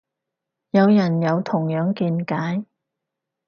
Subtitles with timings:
[0.71, 2.65] 有人有同樣見解